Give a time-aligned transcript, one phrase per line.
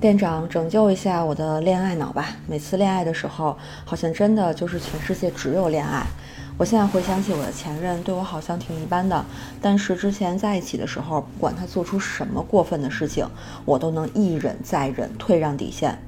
[0.00, 2.28] 店长，拯救一下我的恋爱脑吧！
[2.46, 6.06] 每次恋爱的时候，好像真的就是全世界只有恋爱。
[6.56, 9.24] 我现在回想起我的前任，对我好像挺一般的，
[9.60, 13.26] 但是之前在一起的时候，不管他做出什么过分的事情，
[13.64, 15.98] 我都能一忍再忍，退让底线。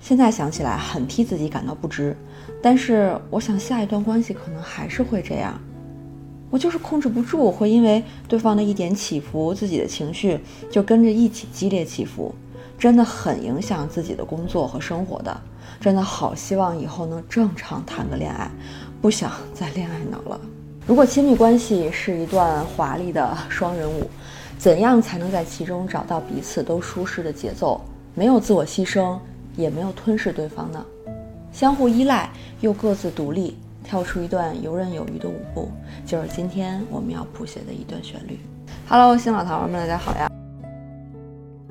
[0.00, 2.16] 现在想起来，很替自己感到不值。
[2.60, 5.60] 但是我想，下一段关系可能还是会这样。
[6.50, 12.34] 我就是控制不住，会因为对方的一点起伏，自己的情绪就跟着一起激烈起伏。
[12.82, 15.40] 真的很影响自己的工作和生活的，
[15.80, 18.50] 真的好希望以后能正常谈个恋爱，
[19.00, 20.40] 不想再恋爱脑了。
[20.84, 24.10] 如果亲密关系是一段华丽的双人舞，
[24.58, 27.80] 怎样才能在其中找到彼此都舒适的节奏？
[28.16, 29.16] 没有自我牺牲，
[29.54, 30.84] 也没有吞噬对方呢？
[31.52, 32.28] 相互依赖
[32.62, 35.70] 又各自独立，跳出一段游刃有余的舞步，
[36.04, 38.40] 就是今天我们要谱写的一段旋律。
[38.88, 40.31] Hello，新老桃们，大家好呀！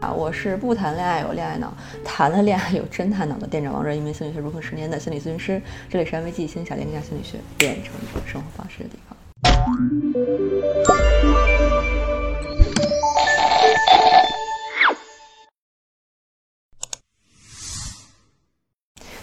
[0.01, 1.71] 啊，我是不谈恋爱有恋爱脑，
[2.03, 5.61] 谈了恋爱有侦探脑的店长王哲，一名心理学如何十年的心理咨询师。
[5.87, 7.93] 这里是安慰剂心小店家心理学变成
[8.25, 9.15] 生活方式的地方。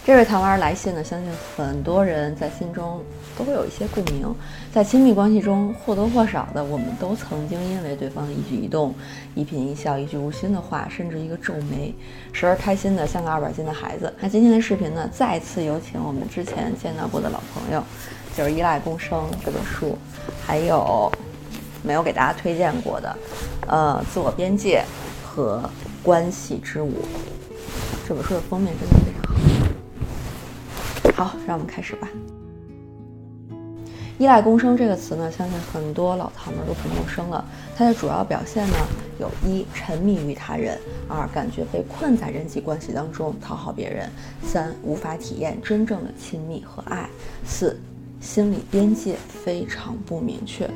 [0.09, 2.99] 这位糖娃来信呢，相信很多人在心中
[3.37, 4.33] 都会有一些共鸣。
[4.73, 8.91] 在亲密关系中，或多或少的，我们都曾经因为对方的一举一动、
[9.35, 11.93] 一颦一笑、一句无心的话，甚至一个皱眉，
[12.33, 14.11] 时而开心的像个二百斤的孩子。
[14.19, 17.83] 那今天的视频呢，再次有请我们之前见到过的老朋友，
[18.35, 19.95] 就是《依赖共生》这本书，
[20.43, 21.11] 还有
[21.83, 23.15] 没有给大家推荐过的，
[23.67, 24.83] 呃，《自我边界》
[25.23, 25.61] 和
[26.03, 26.93] 《关系之舞》
[28.07, 28.95] 这本书的封面真的
[31.23, 31.37] 好。
[31.47, 32.07] 让我们开始吧。
[34.17, 37.45] 依赖共生这个词呢，相信很多老唐们都不陌生了。
[37.75, 38.75] 它的主要表现呢，
[39.17, 44.09] 有一沉迷于他人，二感觉被困在人际关系当中讨好别人，
[44.43, 47.09] 三无法体验真正的亲密和爱，
[47.45, 47.79] 四
[48.19, 50.69] 心理边界非常不明确。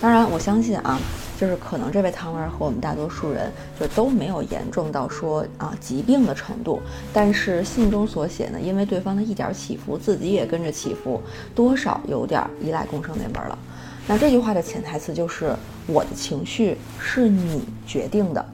[0.00, 1.00] 当然，我相信啊。
[1.42, 6.80] 就是可能这位汤儿和我们大多数人就都没有严重到说啊疾病的程度，
[7.12, 11.20] 但是信中所写呢，因为对方的一点起伏，自己也跟着起伏，
[11.52, 13.58] 多少有点依赖共生那味了。
[14.06, 15.52] 那这句话的潜台词就是
[15.88, 18.46] 我的情绪是你决定的，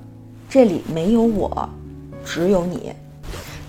[0.48, 1.68] 这里没有我，
[2.24, 2.90] 只有你。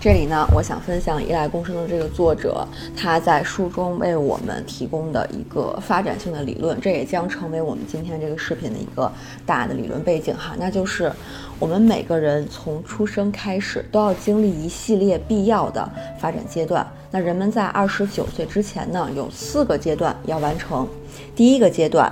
[0.00, 2.66] 这里呢，我想分享《依赖共生》的这个作者
[2.96, 9.12] 他在书中为我们提供的一个发展性的理论，这也将成为我们今天这个视频的一个
[9.44, 10.54] 大的理论背景哈。
[10.58, 11.12] 那就是
[11.58, 15.86] 我们每个人从出生开始都要经历一系列必要的
[16.18, 16.90] 发展阶段。
[17.10, 20.88] 那人们在二十九岁之前呢，有四个阶段要完成。
[21.36, 22.10] 第一个阶段，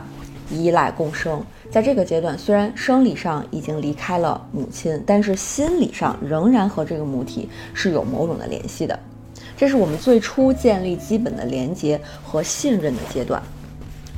[0.50, 1.42] 依赖共生。
[1.70, 8.98] 在这个阶段，虽然生理上已经离开了母亲，但是心理上仍然和这个母体是有某种的联系的。
[9.56, 13.42] 这是我们最初建立基本的连接和信任的阶段。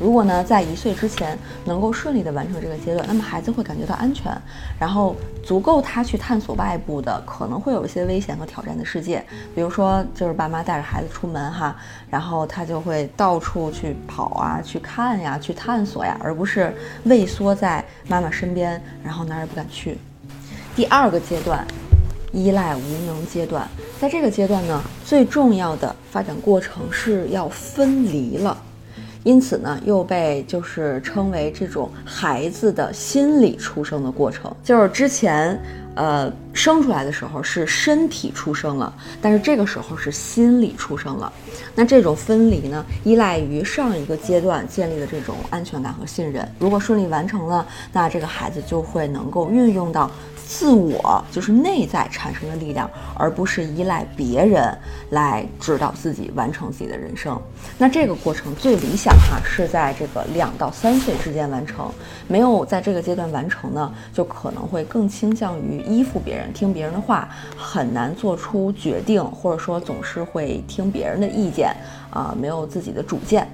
[0.00, 4.34] 如果呢，在一岁之前能够顺利的完成这个阶段，那么孩子会感觉到安全，
[4.78, 9.22] 然后足够他去探索外部的可能会有一些危险和挑战的世界。
[9.54, 11.76] 比如说，就是爸妈带着孩子出门哈，
[12.08, 16.74] 然后他就会到处去跑啊，去看呀，去探索呀，而不是
[17.04, 19.98] 畏缩在妈妈身边，然后哪儿也不敢去。
[20.74, 21.62] 第二个阶段，
[22.32, 23.68] 依赖无能阶段，
[24.00, 28.56] 在这个阶段呢，最重要的发展过程是要分离了。
[29.22, 35.60] 因此呢，又被就是称为这种孩子的心理出生的过程，就是之前，
[35.94, 41.30] 呃，生出来的时候是身体出生了，但是这个时候是心理出生了。
[41.74, 46.46] 那这种分离呢，依赖于上一个阶段建立的这种安全感和信任。
[46.58, 50.10] 如果顺利完成了，那这个孩子就会能够运用到。
[50.50, 54.76] 自我就是内在产生的力量，而不是依赖别人
[55.10, 57.40] 来指导自己完成自己的人生。
[57.78, 61.88] 那这个过程最理想哈是在这个两到三岁之间完成。
[62.26, 71.72] 没有在这个阶段完成呢，就可能会更倾向于依附别人，听别人的话，很难做出决定，或者说总是会听别人的意见
[72.10, 73.48] 啊，没有自己的主见。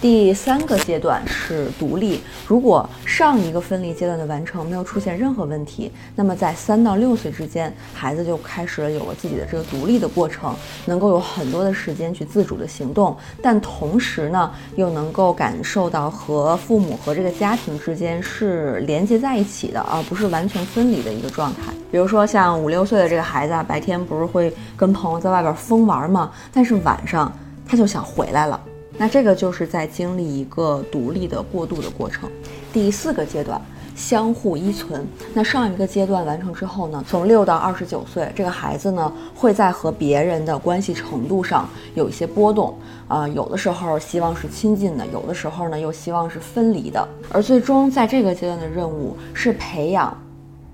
[0.00, 2.20] 第三个阶段是独立。
[2.46, 10.54] 如果上一个分离阶段的完成没有出现任何问题，那么在三到六岁之间，孩子就开始了有了自己的这个独立的过程，
[10.86, 21.72] 能够有很多的时间去自主的行动，但同时呢，又能够感受到和父母和这个家庭之间是连接在一起的，而不是完全分离的一个状态。
[21.90, 26.30] 比如说像五六岁的这个孩子，啊，白天不是会跟朋友在外边疯玩吗？
[26.52, 27.36] 但是晚上
[27.66, 28.60] 他就想回来了。
[28.98, 32.28] 那这个就是在经历一个独立的过渡的过程。
[32.72, 33.60] 第四个阶段，
[33.94, 35.06] 相互依存。
[35.32, 47.08] 那上一个阶段完成之后呢，从六到二十九岁，这个孩子呢会在和别人的关系程度上有一些波动啊，有的时候希望是亲近的，有的时候呢又希望是分离的。
[47.30, 50.16] 而最终在这个阶段的任务是培养。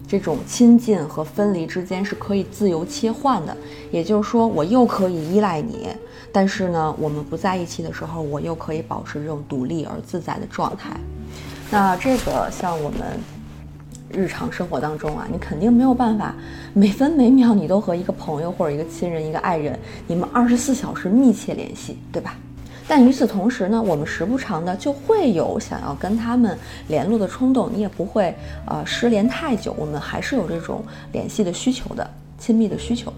[0.06, 3.56] 这种亲近和分离之间是可以自由切换的，
[3.90, 5.88] 也就是说，我又可以依赖你，
[6.30, 10.90] 但是呢，我们不在一起的时候，我又可以保持这种独立而自在的状态。
[11.70, 13.18] 那这个像我们
[14.12, 16.34] 日常生活当中啊，你肯定没有办法
[16.72, 22.36] 每分每秒你都和一个朋友或者一个亲人、一个爱人，你们二十四小时密切联系，对吧？
[22.86, 26.58] 但与此同时呢，我们时不常的就会有想要跟他们
[26.88, 28.34] 联络的冲动，你也不会
[28.66, 32.08] 呃失联太久，我们还是有这种联系的需求的，
[32.38, 33.12] 亲密的需求。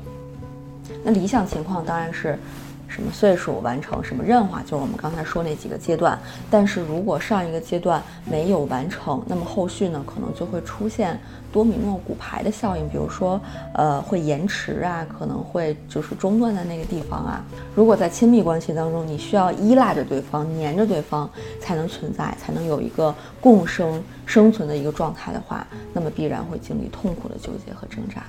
[1.02, 2.38] 那理想情况当然是。
[2.88, 4.50] 什么岁数完成什么任务？
[4.64, 6.18] 就是我们刚才说那几个阶段。
[6.50, 11.18] 但是如果上一个阶段没有完成，那么后续呢，可能就会出现
[11.52, 12.88] 多米诺骨牌的效应。
[12.88, 13.40] 比如说，
[13.74, 17.44] 呃，会延迟啊，可能会就是中断在那个地方啊。
[17.74, 21.28] 如果在亲密关系当中，你需要依赖着对方，黏着对方
[21.60, 28.22] 才能存在，才能有一个共生生存的一个状态的话，那么必然会经历痛苦的纠结和挣扎。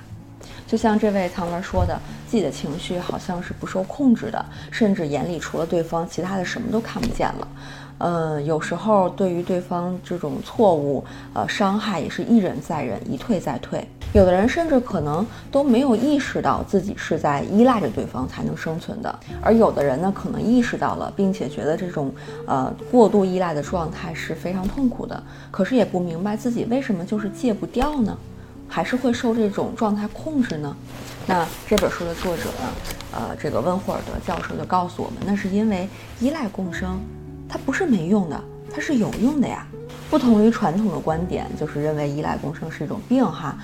[0.66, 7.48] 就像这位藏文说的，自己的情绪好像是不受控制的，甚至眼里除了对方，其他的什么都看不见了。
[7.98, 11.04] 呃，有时候对于对方这种错误，
[11.34, 13.84] 呃，伤害也是一忍再忍，一退再退。
[14.14, 22.14] 有的人甚至可能都没有意识到自己是在依赖着对方才能生存的，而有的人呢，可能意识到了，并且觉得这种
[22.46, 25.20] 呃过度依赖的状态是非常痛苦的，
[25.50, 28.16] 可是也不明白自己为什么就是戒不掉呢？
[28.68, 30.76] 还是会受这种状态控制呢？
[31.26, 32.72] 那这本书的作者呢？
[33.10, 35.88] 呃，这个温霍尔德教授就告诉我们，那是因为
[36.20, 37.00] 依赖共生，
[37.48, 39.66] 它不是没用的，它是有用的呀。
[40.10, 43.56] 不同于传统的观点，就是认为依赖共生是一种病哈。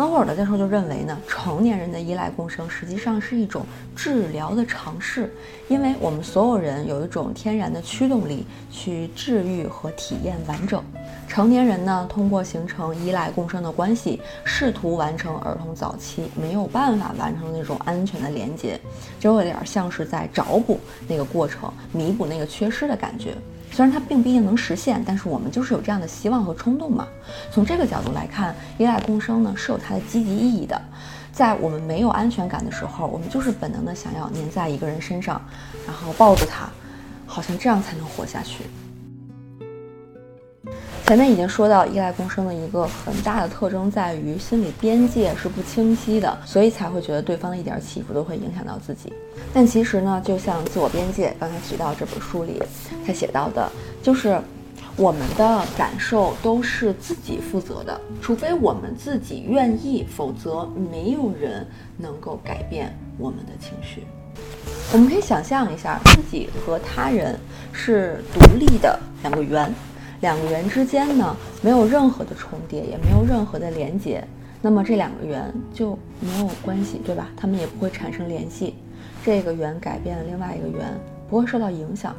[0.00, 5.30] 温霍尔的教授就认为呢，成年人的依赖共生实际上是一种治疗的尝试，
[5.68, 10.82] 因为我们所有人有一种天然的驱动力去治愈和体验完整。
[11.28, 18.80] 成年人呢，通过形成依赖共生的关系，试图完成儿童早期没有办法完成的那种安全的连接，
[19.18, 23.34] 就有点像是在找补那个过程，弥补那个缺失的感觉。
[23.70, 27.06] 虽然它并不一定能实现，但是我们就是有这样的希望和冲动嘛。
[27.52, 30.80] 从这个角度来看，依赖共生呢是有它的积极意义的。
[31.32, 35.40] 在我们没有安全感的时候，我们就是本能的想要粘在一个人身上，
[35.86, 36.68] 然后抱住他，
[37.26, 38.64] 好像这样才能活下去。
[41.10, 49.12] 前面已经说到，依赖共生的一个很大的特征在于心理边界是不清晰的，所以才会觉得对方的一点起伏都会影响到自己。
[49.52, 52.62] 但其实呢，就像自我边界，刚才提到这本书里
[53.04, 53.68] 他写到的，
[54.00, 54.40] 就是
[54.94, 61.66] 我们的感受都是自己负责的，除非我们自己愿意，否则没有人
[61.96, 64.04] 能够改变我们的情绪。
[64.92, 67.36] 我们可以想象一下，自己和他人
[67.72, 69.74] 是独立的两个圆。
[70.20, 74.22] 两个圆之间呢，没有任何的重叠，也没有任何的连接，
[74.60, 77.28] 那么这两个圆就没有关系，对吧？
[77.36, 78.74] 它们也不会产生联系。
[79.24, 82.14] 这个圆改变了另外一个圆，不会受到影响。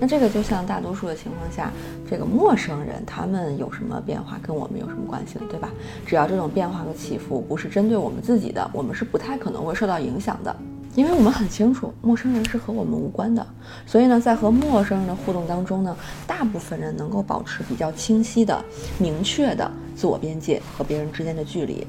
[0.00, 1.70] 那这个就像大多数的情况下，
[2.10, 5.70] 这个陌生人他们有什么变化，跟我们有什么关系了，对吧？
[6.04, 10.54] 只要这种变化和起伏不是针对我们自己的，我们是不太可能会受到影响的。
[10.94, 13.44] 因为我们很清楚，陌生人是和我们无关的，
[13.84, 18.64] 所以呢，在和陌生人的互动当中呢，大部分人能够保持比较清晰的、
[18.98, 21.84] 明确的自我边界和别人之间的距离。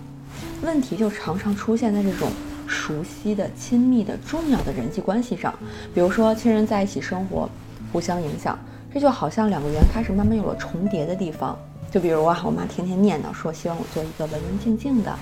[0.63, 2.27] 问题就常常出现在这种
[2.65, 5.53] 熟悉的、亲密的、重要的人际关系上，
[5.93, 7.47] 比如说亲人在一起生活，
[7.93, 8.57] 互相影响，
[8.91, 11.55] 这就好像两个圆开始慢慢有了重叠的地方。
[11.91, 15.15] 就比如啊，我妈天天念叨说，希望我做一个文文静静的。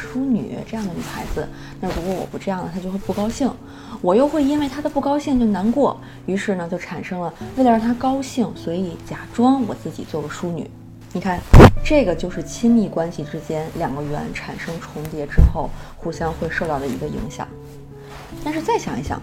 [0.00, 1.46] 淑女这样的女孩子，
[1.80, 3.52] 那如果我不这样了，她就会不高兴，
[4.00, 10.68] 我又会因为她的不高兴就难过，于是呢，就产生了为了让她高兴，所以假装我自己做个淑女。
[11.12, 11.38] 你看，
[11.84, 17.46] 这个就是亲密关系之间两个圆产生重叠之后，互相会受到的一个影响。
[18.42, 19.20] 但是再想一想。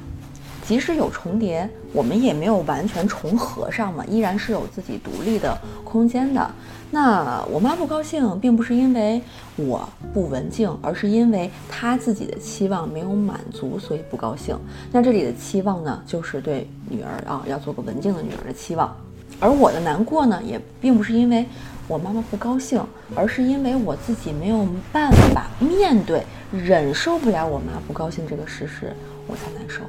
[0.67, 6.51] 即使有重叠，我们也没有完全重合上嘛，依然是有自己独立的空间的。
[6.91, 9.21] 那我妈不高兴，并不是因为
[9.55, 14.57] 我不文静，而是因为她自己的期望没有满足，所以不高兴。
[14.91, 18.93] 那这里的期望呢，就是对女儿啊要做个文静的女儿的期望。
[19.39, 21.45] 而我的难过呢，也并不是因为
[21.87, 22.83] 我妈妈不高兴，
[23.15, 28.93] 而是因为我自己没有办法面对、忍受不了我妈不高兴这个事实，
[29.27, 29.81] 我才难受。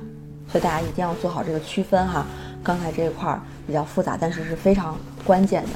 [0.51, 2.27] 所以大家一定要做好这个区分哈。
[2.63, 5.71] 刚才这一块儿比较复杂，但是是非常关键的，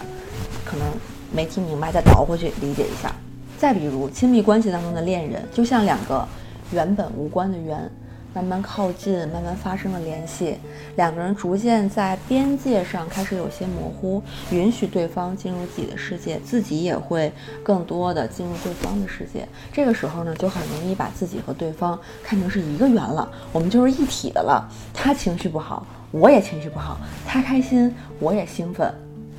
[0.64, 0.86] 可能
[1.32, 3.12] 没听明白，再倒回去理解一下。
[3.56, 6.26] 再比如亲密关系当中的恋人，就像两个
[6.72, 7.90] 原本无关的圆。
[8.34, 10.56] 慢慢靠近，慢慢发生了联系，
[10.96, 17.30] 两个人逐渐在边界上开始有些模糊，允许对方进入自己的世界，自己也会
[17.62, 19.46] 更多的进入对方的世界。
[19.72, 24.66] 这个时候呢，就很容易把自己和对方看成是一个圆了，我们就是一体的了。
[24.94, 26.96] 他情绪不好，我也情绪不好；
[27.26, 28.92] 他开心，我也兴奋。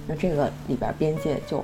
[0.05, 1.63] 那这个里边边界就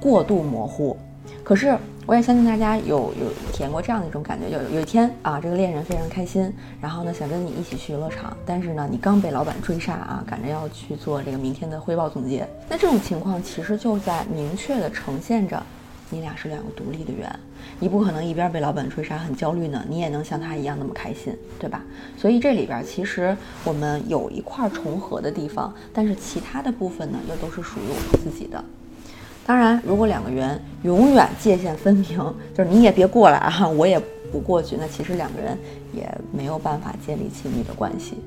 [0.00, 0.96] 过度模糊。
[1.44, 12.46] 可是，我也相信大家有有体验过这样的一种感觉，有有一天啊，这个恋人非常开心，然后呢想跟你一起去游乐场，但是呢你刚被老板追杀啊，赶着要去做这个明天的汇报总结。
[12.68, 15.62] 那这种情况其实就在明确的呈现着，
[16.10, 17.34] 你俩是两个独立的圆，
[17.80, 21.82] 你不可能一边被老板追杀很焦虑呢，你也能像他一样那么开心，对吧？
[22.18, 28.62] 所以这里边其实我们有一块重合的地方，但是其他的部分呢又都是属于我们自己的。
[29.48, 32.18] 当然，如果两个圆永远界限分明，
[32.54, 33.98] 就是你也别过来啊，我也
[34.30, 35.56] 不过去，那其实两个人
[35.90, 38.18] 也没有办法建立亲密的关系。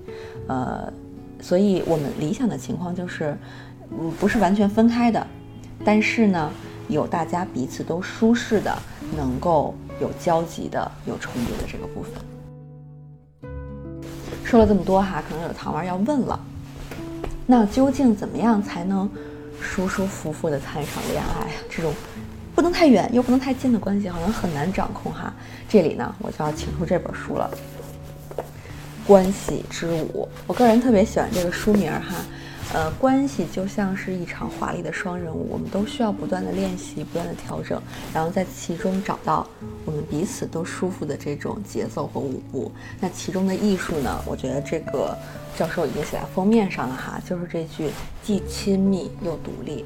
[0.48, 0.92] 呃，
[1.40, 3.38] 所以我们理想的情况就是，
[3.92, 5.28] 嗯，不是完全分开的，
[5.86, 6.50] 但是呢，
[6.88, 8.76] 有大家彼此都舒适的，
[9.16, 13.52] 能够有交集的、有重叠的这个部分。
[14.44, 16.40] 说了这么多哈，可能有糖丸要问了，
[17.46, 19.08] 那究竟怎么样才能？
[19.62, 21.94] 舒舒服服的谈一场恋爱，这种
[22.56, 25.34] 不能太远又不能太近的关系，好像很难掌控哈。
[25.70, 27.50] 这里呢，我就要请出这本书了，
[29.08, 30.28] 《关系之舞》。
[30.48, 32.16] 我个人特别喜欢这个书名哈。
[32.74, 37.82] 呃，关系就像是一场华丽的双人舞，我们都需要不断的练习，不断的调整，
[38.14, 39.46] 然后在其中找到
[39.84, 42.72] 我们彼此都舒服的这种节奏和舞步。
[43.02, 45.18] 那其中的艺术呢，我觉得这个
[45.58, 47.90] 教授已经写在封面上了哈，就是这句
[48.24, 49.86] 既亲密又独立。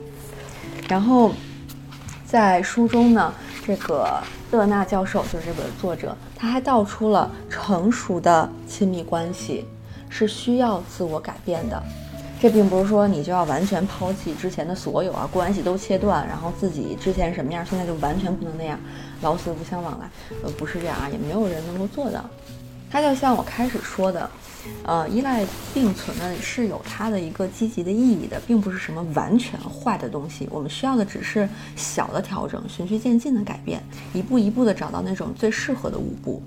[0.87, 1.31] 然后
[2.25, 3.33] 在书中呢，
[3.65, 9.65] 这个勒纳教授就是这本作者，他还道出了成熟的亲密关系
[10.09, 11.81] 是需要自我改变的。
[12.39, 18.77] 这并不是说你就要完全抛弃之前的所有啊，关系都切断，然后自己之前什么样，现在就完全不能那样，
[19.21, 20.09] 老死不相往来。
[20.43, 22.23] 呃，不是这样啊，也没有人能够做到。
[22.91, 24.29] 他就像我开始说的，
[24.83, 30.47] 呃，依赖并存呢是有它的一个积极的意义的，并不是什么完全坏的东西。
[30.51, 36.41] 我们需要的只是小的调整，循序渐进的改变，一步一步的找到那种最适合的舞步。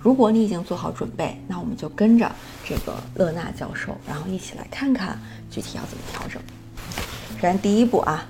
[0.00, 2.30] 如果你已经做好准备，那我们就跟着
[2.64, 5.18] 这个勒纳教授，然后一起来看看
[5.50, 6.42] 具体要怎么调整。
[7.36, 8.26] 首先，第一步啊，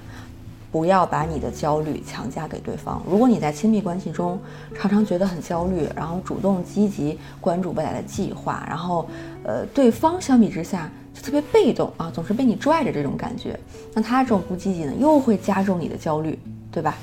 [0.74, 3.00] 不要把你的焦虑强加给对方。
[3.08, 4.36] 如果你在亲密关系中
[4.74, 9.08] 常常觉得很焦虑，然后主动积极关注未来的计划，然后
[9.44, 13.56] 呃，对方相比之下就特别被动啊，总是被你拽着这种感觉，
[13.92, 16.36] 那他这种不积极呢，又会加重你的焦虑，
[16.72, 16.96] 对吧？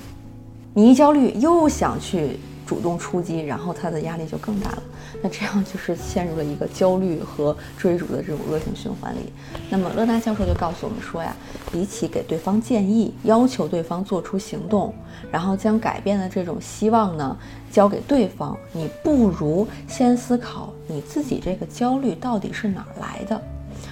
[0.74, 2.38] 你一焦虑又想去。
[2.72, 4.84] 主动出击，然后他的压力就更大了。
[5.22, 9.34] 那这样就是陷入了一个焦虑和追逐的这种恶性循环里。
[9.70, 11.36] 那么勒纳教授就告诉我们说呀，
[11.70, 14.94] 比起给对方建议，要求对方做出行动，
[15.30, 17.38] 然后将改变的这种希望呢
[17.70, 23.42] 交给对方，你不如先思考你自己这个焦虑到底是哪儿来的。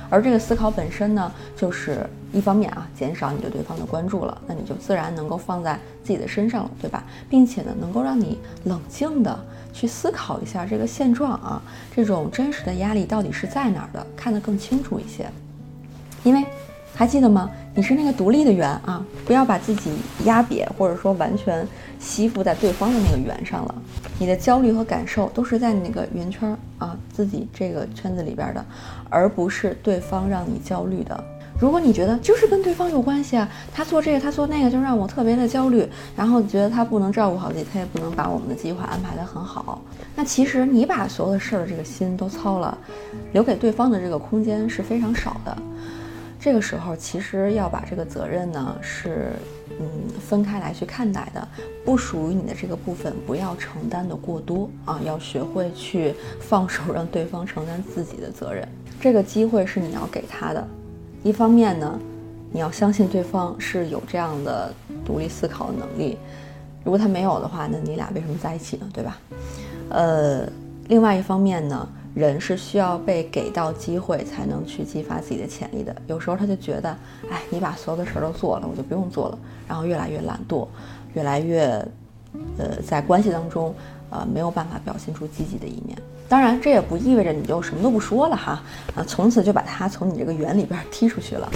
[0.09, 7.03] 而这个思考本身呢，就是一方面啊，减少你对对方的关注了，那你就自然能够放在自己的身上了，对吧？
[7.29, 9.39] 并且呢，能够让你冷静的
[9.71, 11.61] 去思考一下这个现状啊，
[11.95, 15.29] 这种真实的压力到底是在哪儿的，看得更清楚一些。
[16.23, 16.43] 因为
[16.93, 17.49] 还记得吗？
[17.75, 19.93] 你是那个独立的圆啊，不要把自己
[20.25, 21.65] 压瘪，或者说完全
[21.99, 23.75] 吸附在对方的那个圆上了。
[24.17, 28.65] 你的焦虑和感受都是在你那个圆圈啊，自己这个圈子里边的，
[29.09, 31.23] 而不是对方让你焦虑的。
[31.59, 39.81] 如果你觉得就是跟对方有关系啊，他做这个他做那个就让我特别的焦虑，然后觉得他不能照顾好自己，他也不能把我们的计划安排得很好，
[40.15, 42.77] 那其实你把所有的事儿的这个心都操了，
[43.33, 45.57] 留给对方的这个空间是非常少的。
[46.39, 49.33] 这个时候，其实要把这个责任呢，是
[49.79, 49.87] 嗯
[50.25, 51.45] 分开来去看待的，
[51.83, 58.65] 不属于你的这个部分，不要承担的过多啊，要学会去放手，让对方承担自己的责任。
[59.01, 60.65] 这个机会是你要给他的。
[61.23, 61.99] 一方面呢，
[62.53, 64.73] 你要相信对方是有这样的
[65.05, 66.17] 独立思考的能力。
[66.85, 68.89] 如果他没有的话，那你俩为什么在一起呢？
[68.93, 69.17] 对吧？
[69.89, 70.47] 呃，
[70.87, 71.85] 另外一方面呢。
[72.15, 75.95] 人是需要被给到机会才能去激发自己的潜力的。
[76.07, 76.89] 有时候他就觉得，
[77.29, 79.37] 哎，你把所有的事儿都做了，我就不用做了，
[79.67, 80.67] 然后越来越懒惰，
[81.13, 81.65] 越来越，
[82.57, 83.73] 呃，在关系当中，
[84.09, 85.97] 呃，没有办法表现出积极的一面。
[86.27, 88.61] 当然，这也不意味着你就什么都不说了哈，
[88.95, 91.49] 啊，从此就把他从你这个圆里边踢出去了。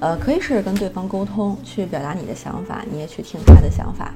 [0.00, 4.12] 呃，可以试着跟对方沟通，去表达你的想法，你也去听他的想法。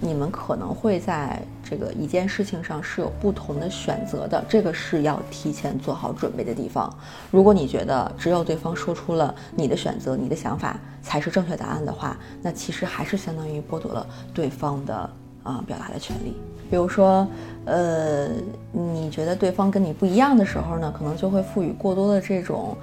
[0.00, 6.92] 你们可能会在这个一件事情上是有不同的选择的，这个是要提前做好准备的地方。
[7.30, 15.10] 如果你觉得只有对方说出了你的选择、你的想法才是正确答案的话，那其实还是相当于剥夺了对方的
[15.42, 16.36] 啊表达的权利。
[16.70, 17.26] 比如说，
[17.64, 18.28] 呃，
[18.72, 22.76] 你觉得对方跟你不一样的时候呢，可能就会赋予过多的这种。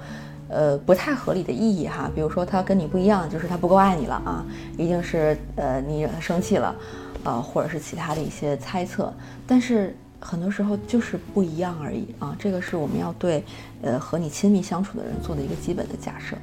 [0.48, 4.44] 呃，不太合理的意义哈，比如说他跟你不一样，就是他不够爱你了啊，
[4.76, 6.74] 一定是呃你惹他生气了，
[7.24, 9.12] 呃，或者是其他的一些猜测，
[9.46, 13.44] 但是很多时候就是不一样而已啊，这个是我们要对
[13.82, 16.36] 呃和你亲密相处的人做的一个基本的假设。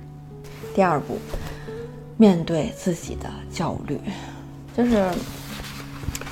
[0.74, 1.18] 第二步，
[2.18, 4.00] 面对自己的焦虑，
[4.78, 5.10] 就是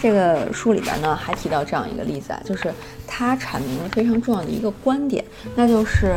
[0.01, 2.73] 这个书里边呢还提到这样一个例子啊，就是
[3.05, 5.23] 他阐明了非常重要的一个观点，
[5.55, 6.15] 那就是。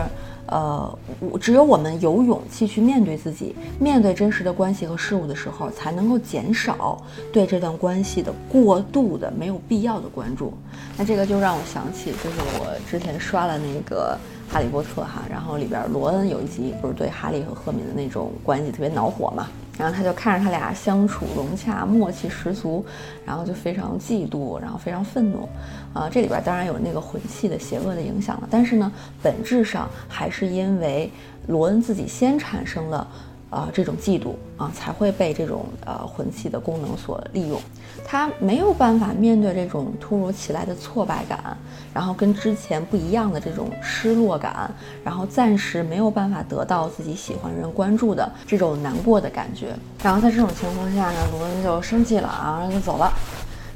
[0.51, 7.01] 呃，我只有我们有勇气去面对自己，面对真实的关系和事物的时候，才能够减少
[7.33, 10.53] 对这段关系的过度的没有必要的关注。
[10.99, 14.19] 那这个就让我想起，就是我之前刷了那个
[14.53, 19.47] 《哈利波特》哈，然后里边罗恩有一集不是对哈利和赫敏的那种关系特别恼火嘛。
[19.81, 22.85] 然后他就看着他俩相处融洽，默契十足，
[23.25, 25.49] 然后就非常嫉妒，然后非常愤怒，
[25.95, 31.11] 啊，这里边当然有那个魂系的邪恶的影响了，但是呢，本质上还是因为
[31.47, 33.09] 罗恩自己先产生了。
[33.51, 37.61] 啊，这种嫉妒啊，才会被这种呃魂器的功能所利用。
[38.07, 41.57] 他没有办法面对这种突如其来的挫败感，
[41.93, 44.73] 然后跟之前不一样的这种失落感，
[45.05, 49.75] 然后暂时没有办法得到自己喜欢人关注的这种难过的感觉。
[50.03, 53.13] 然后在这种情况下呢，罗恩就生气了啊，就走了。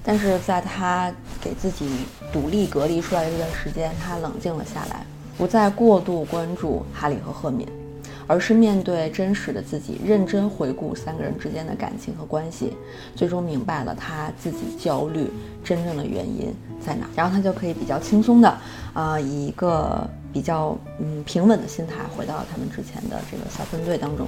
[0.04, 1.88] 但是在他给自己
[2.33, 5.04] 独立隔离出来的这段时间，他冷静了下来，
[5.37, 7.66] 不再过度关注哈利和赫敏。
[8.26, 12.73] 而是面对真实的自己，认真回顾三个人之间的感情和关系，
[13.14, 15.31] 最终明白了他自己焦虑
[15.62, 18.59] 真正的原因在哪，然后他就可以比较轻松的，
[18.93, 24.26] 啊，以一个比较嗯平稳的心态回到他们之前的这个小分队当中。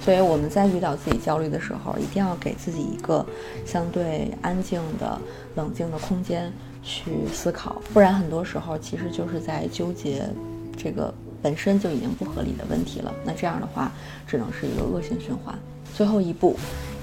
[0.00, 3.26] 所以我们在遇到自己焦虑的时候，一定要给自己一个
[3.64, 5.20] 相对安静的、
[5.56, 10.28] 冷静的空间去思考，不然很多时候其实就是在纠结
[10.76, 11.12] 这个。
[11.42, 13.92] 本身就已经不合理的问题了，那这样的话
[14.26, 15.54] 只能是一个恶性循环。
[15.94, 16.56] 最后一步，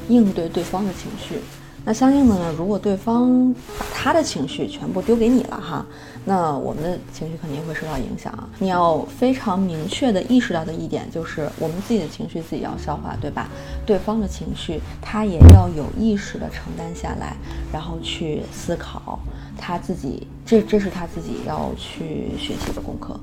[0.07, 1.39] 应对对方的情绪。
[1.85, 5.85] 那相应的呢，如果对方把他的情绪全部丢给你了哈，
[6.23, 8.47] 那我们的情绪肯定会受到影响啊。
[8.59, 13.49] 你要非常明确的意识到的一点就是，我们自己的情绪自己要消化，对吧？
[13.85, 17.35] 对方的情绪他也要有意识的承担下来，
[17.73, 19.19] 然后去思考
[19.57, 23.19] 他自己，这这是他自己要去学习的功课。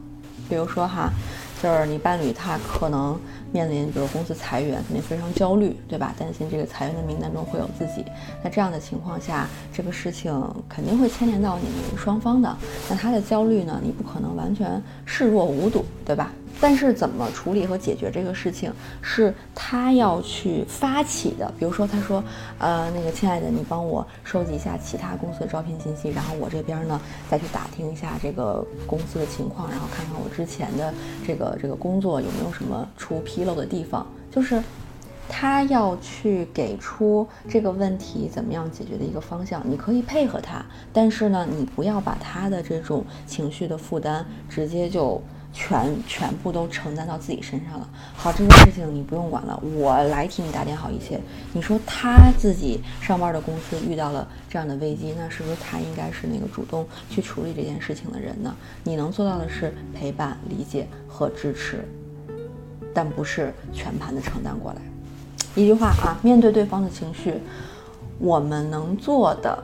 [0.50, 1.10] 比如说哈，
[1.62, 3.18] 就是你伴侣他可能
[3.52, 6.12] 面临，比如公司裁员，肯定非常焦虑，对吧？
[6.18, 8.04] 担心这个裁员的名单中会有自己。
[8.42, 10.32] 那这样的情况下，这个事情
[10.68, 12.56] 肯定会牵连到你们双方的。
[12.88, 16.32] 那他的焦虑呢，你不可能完全视若无睹，对吧？
[16.60, 18.70] 但是怎么处理和解决这个事情，
[19.00, 21.50] 是他要去发起的。
[21.58, 22.22] 比如说，他说，
[22.58, 30.92] 呃，那个亲爱的，你帮我收集一下其他公司的招聘信息，然后我这边呢再去打听一下这个公司的情况，然后看看我之前的
[31.26, 34.06] 这个这个工作有没有什么出纰漏的地方。
[34.30, 34.62] 就是
[35.30, 39.62] 他要去给出这个问题怎么样解决的一个方向。
[39.64, 45.22] 你可以配合他，但是呢，你不要把他的这种情绪的负担直接就。
[45.52, 47.88] 全全部都承担到自己身上了。
[48.14, 51.20] 好，这件事情你不用管了，我来替你打点好一切。
[51.52, 58.54] 你说他自己上班的公司遇到了这样的危机，那是不是他应该是那个主动去处理这件事情的人呢？
[58.84, 61.84] 你能做到的是陪伴、理解和支持，
[62.94, 64.80] 但不是全盘的承担过来。
[65.56, 67.34] 一句话啊，面对对方的情绪，
[68.18, 69.62] 我们能做的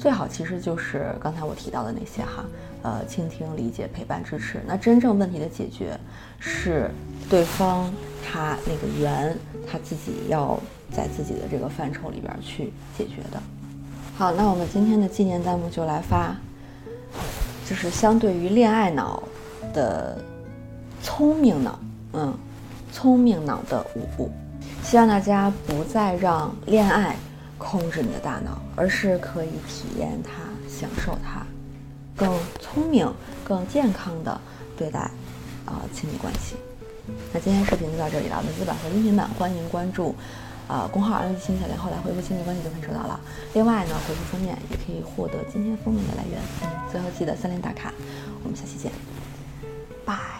[0.00, 2.44] 最好其实就是刚才我提到的那些哈。
[2.82, 4.58] 呃，倾听、理解、陪伴、支持。
[4.66, 6.00] 那真正问题的解决，
[6.38, 6.90] 是
[7.28, 7.92] 对方
[8.26, 9.36] 他那个缘，
[9.70, 10.58] 他自己要
[10.90, 13.38] 在自己的这个范畴里边去解决的。
[14.16, 16.34] 好，那我们今天的纪念弹幕就来发，
[17.68, 19.22] 就是相对于恋爱脑
[19.74, 20.16] 的
[21.02, 21.78] 聪明脑，
[22.14, 22.34] 嗯，
[22.90, 24.30] 聪明脑的五步，
[24.82, 27.14] 希望大家不再让恋爱
[27.60, 30.30] 控制你的大脑，而是可以体验它，
[30.66, 31.46] 享受它。
[32.16, 33.12] 更聪明、
[33.44, 34.40] 更健康的
[34.76, 35.00] 对待
[35.66, 36.56] 啊亲密关系。
[37.32, 40.14] 那今天视频就到这里了，文字版和音频版欢迎关注
[40.68, 43.20] 啊公号“安利亲小莲”，后来回复“亲密关系”就可以收到了。
[43.54, 46.40] 另外呢，回复封面也可以获得今天封面的来源。
[46.90, 47.92] 最后记得三连打卡，
[48.42, 48.90] 我们下期见，
[50.04, 50.39] 拜。